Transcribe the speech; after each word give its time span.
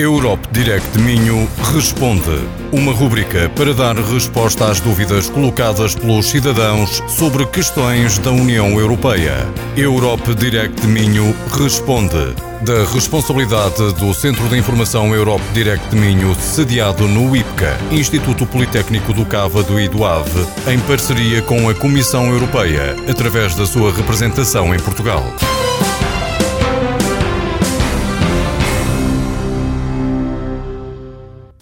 Europe 0.00 0.48
Direct 0.50 0.98
Minho 0.98 1.46
Responde. 1.74 2.48
Uma 2.72 2.90
rubrica 2.90 3.50
para 3.54 3.74
dar 3.74 3.94
resposta 3.96 4.70
às 4.70 4.80
dúvidas 4.80 5.28
colocadas 5.28 5.94
pelos 5.94 6.26
cidadãos 6.26 7.02
sobre 7.06 7.44
questões 7.44 8.16
da 8.16 8.30
União 8.30 8.80
Europeia. 8.80 9.46
Europe 9.76 10.34
Direct 10.34 10.86
Minho 10.86 11.36
Responde. 11.52 12.34
Da 12.62 12.84
responsabilidade 12.94 13.92
do 13.94 14.14
Centro 14.14 14.48
de 14.48 14.56
Informação 14.56 15.14
Europe 15.14 15.44
Direct 15.52 15.94
Minho, 15.94 16.34
sediado 16.34 17.06
no 17.06 17.36
IPCA, 17.36 17.78
Instituto 17.90 18.46
Politécnico 18.46 19.12
do 19.12 19.26
Cávado 19.26 19.78
e 19.78 19.86
do 19.86 20.04
Ave, 20.04 20.46
em 20.66 20.78
parceria 20.80 21.42
com 21.42 21.68
a 21.68 21.74
Comissão 21.74 22.26
Europeia, 22.32 22.96
através 23.06 23.54
da 23.54 23.66
sua 23.66 23.92
representação 23.92 24.74
em 24.74 24.78
Portugal. 24.78 25.22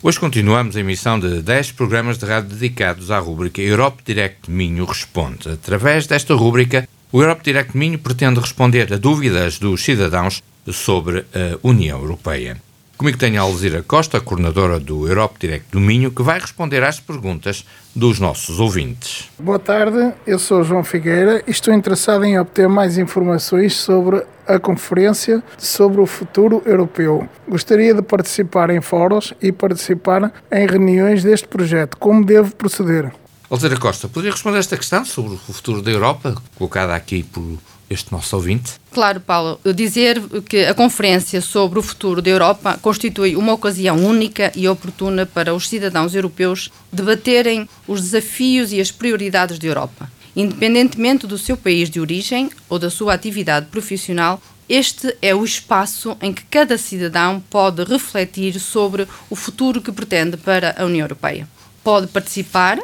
Hoje 0.00 0.20
continuamos 0.20 0.76
a 0.76 0.80
emissão 0.80 1.18
de 1.18 1.42
10 1.42 1.72
programas 1.72 2.18
de 2.18 2.24
rádio 2.24 2.50
dedicados 2.50 3.10
à 3.10 3.18
rúbrica 3.18 3.60
Europe 3.60 4.00
Direct 4.06 4.48
Minho 4.48 4.84
Responde. 4.84 5.50
Através 5.50 6.06
desta 6.06 6.34
rúbrica, 6.34 6.88
o 7.10 7.20
Europe 7.20 7.42
Direct 7.42 7.76
Minho 7.76 7.98
pretende 7.98 8.38
responder 8.38 8.92
a 8.92 8.96
dúvidas 8.96 9.58
dos 9.58 9.82
cidadãos 9.82 10.40
sobre 10.70 11.24
a 11.34 11.58
União 11.64 11.98
Europeia. 11.98 12.62
Comigo 12.98 13.16
tenho 13.16 13.40
a 13.40 13.44
Alzira 13.44 13.80
Costa, 13.80 14.20
coordenadora 14.20 14.80
do 14.80 15.06
Europe 15.06 15.36
Direct 15.38 15.70
do 15.70 15.78
Minho, 15.78 16.10
que 16.10 16.20
vai 16.20 16.40
responder 16.40 16.82
às 16.82 16.98
perguntas 16.98 17.64
dos 17.94 18.18
nossos 18.18 18.58
ouvintes. 18.58 19.30
Boa 19.38 19.60
tarde, 19.60 20.12
eu 20.26 20.36
sou 20.36 20.64
João 20.64 20.82
Figueira 20.82 21.40
e 21.46 21.50
estou 21.52 21.72
interessado 21.72 22.24
em 22.24 22.40
obter 22.40 22.68
mais 22.68 22.98
informações 22.98 23.76
sobre 23.76 24.26
a 24.48 24.58
conferência 24.58 25.40
sobre 25.56 26.00
o 26.00 26.06
futuro 26.06 26.60
europeu. 26.66 27.28
Gostaria 27.48 27.94
de 27.94 28.02
participar 28.02 28.68
em 28.70 28.80
fóruns 28.80 29.32
e 29.40 29.52
participar 29.52 30.32
em 30.50 30.66
reuniões 30.66 31.22
deste 31.22 31.46
projeto. 31.46 31.96
Como 31.98 32.24
devo 32.24 32.52
proceder? 32.56 33.12
Alzira 33.48 33.76
Costa, 33.78 34.08
poderia 34.08 34.32
responder 34.32 34.58
esta 34.58 34.76
questão 34.76 35.04
sobre 35.04 35.34
o 35.34 35.38
futuro 35.38 35.80
da 35.82 35.92
Europa, 35.92 36.34
colocada 36.56 36.96
aqui 36.96 37.22
por 37.22 37.58
este 37.90 38.12
nosso 38.12 38.36
ouvinte? 38.36 38.72
Claro, 38.92 39.20
Paulo. 39.20 39.60
Dizer 39.74 40.20
que 40.48 40.64
a 40.64 40.74
Conferência 40.74 41.40
sobre 41.40 41.78
o 41.78 41.82
Futuro 41.82 42.20
da 42.20 42.30
Europa 42.30 42.78
constitui 42.80 43.36
uma 43.36 43.52
ocasião 43.52 43.96
única 43.96 44.52
e 44.54 44.68
oportuna 44.68 45.26
para 45.26 45.54
os 45.54 45.68
cidadãos 45.68 46.14
europeus 46.14 46.70
debaterem 46.92 47.68
os 47.86 48.00
desafios 48.00 48.72
e 48.72 48.80
as 48.80 48.90
prioridades 48.90 49.58
da 49.58 49.66
Europa. 49.66 50.10
Independentemente 50.36 51.26
do 51.26 51.38
seu 51.38 51.56
país 51.56 51.90
de 51.90 52.00
origem 52.00 52.50
ou 52.68 52.78
da 52.78 52.90
sua 52.90 53.14
atividade 53.14 53.66
profissional, 53.66 54.40
este 54.68 55.16
é 55.22 55.34
o 55.34 55.44
espaço 55.44 56.16
em 56.20 56.32
que 56.32 56.44
cada 56.44 56.76
cidadão 56.76 57.42
pode 57.48 57.82
refletir 57.84 58.60
sobre 58.60 59.08
o 59.30 59.34
futuro 59.34 59.80
que 59.80 59.90
pretende 59.90 60.36
para 60.36 60.76
a 60.78 60.84
União 60.84 61.04
Europeia. 61.04 61.48
Pode 61.82 62.08
participar 62.08 62.78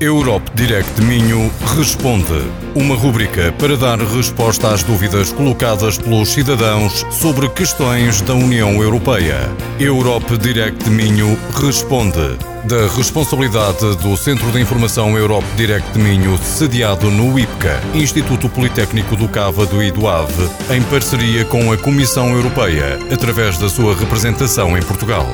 Europe 0.00 0.50
Direct 0.54 1.02
Minho 1.02 1.52
Responde. 1.76 2.50
Uma 2.74 2.94
rubrica 2.94 3.52
para 3.58 3.76
dar 3.76 3.98
resposta 3.98 4.72
às 4.72 4.82
dúvidas 4.82 5.30
colocadas 5.30 5.98
pelos 5.98 6.30
cidadãos 6.30 7.04
sobre 7.10 7.46
questões 7.50 8.22
da 8.22 8.32
União 8.32 8.82
Europeia. 8.82 9.36
Europe 9.78 10.38
Direct 10.38 10.88
Minho 10.88 11.38
Responde. 11.54 12.38
Da 12.64 12.86
responsabilidade 12.96 13.94
do 13.96 14.16
Centro 14.16 14.50
de 14.50 14.60
Informação 14.60 15.18
Europe 15.18 15.46
Direct 15.54 15.98
Minho, 15.98 16.38
sediado 16.38 17.10
no 17.10 17.38
IPCA, 17.38 17.78
Instituto 17.92 18.48
Politécnico 18.48 19.14
do 19.16 19.28
Cávado 19.28 19.82
e 19.82 19.90
do 19.90 20.08
Ave, 20.08 20.48
em 20.70 20.80
parceria 20.84 21.44
com 21.44 21.70
a 21.70 21.76
Comissão 21.76 22.34
Europeia, 22.34 22.98
através 23.12 23.58
da 23.58 23.68
sua 23.68 23.94
representação 23.94 24.78
em 24.78 24.82
Portugal. 24.82 25.26